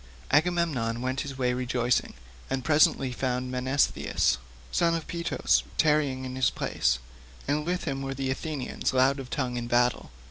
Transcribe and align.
Agamemnon 0.31 0.99
went 1.03 1.21
his 1.21 1.37
way 1.37 1.53
rejoicing, 1.53 2.15
and 2.49 2.65
presently 2.65 3.11
found 3.11 3.51
Menestheus, 3.51 4.39
son 4.71 4.95
of 4.95 5.05
Peteos, 5.05 5.61
tarrying 5.77 6.25
in 6.25 6.35
his 6.35 6.49
place, 6.49 6.97
and 7.47 7.67
with 7.67 7.83
him 7.83 8.01
were 8.01 8.15
the 8.15 8.31
Athenians 8.31 8.93
loud 8.93 9.19
of 9.19 9.29
tongue 9.29 9.57
in 9.57 9.67
battle. 9.67 10.09